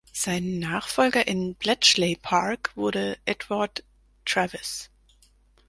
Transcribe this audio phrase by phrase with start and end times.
[0.13, 3.83] Sein Nachfolger in Bletchley Park wurde Edward
[4.25, 4.89] Travis.